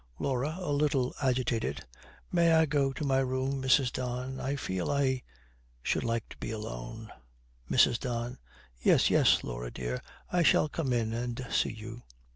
[0.17, 1.85] LAURA, a little agitated,
[2.31, 3.93] 'May I go to my room, Mrs.
[3.93, 4.39] Don?
[4.39, 5.21] I feel I
[5.83, 7.11] should like to be alone.'
[7.69, 7.99] MRS.
[7.99, 8.39] DON.
[8.79, 10.01] 'Yes, yes, Laura dear.
[10.31, 12.01] I shall come in and see you.'